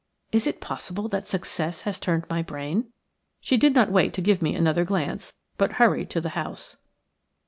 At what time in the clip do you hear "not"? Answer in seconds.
3.75-3.91